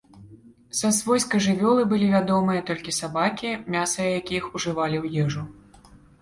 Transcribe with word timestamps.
Са 0.77 0.89
свойскай 0.99 1.41
жывёлы 1.47 1.83
былі 1.91 2.07
вядомыя 2.15 2.63
толькі 2.69 2.95
сабакі, 3.01 3.53
мяса 3.77 4.07
якіх 4.21 4.43
ужывалі 4.57 4.97
ў 5.03 5.27
ежу. 5.27 5.43